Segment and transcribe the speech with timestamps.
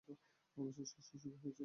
[0.57, 1.59] অবশেষে সে সুখী হয়েছে।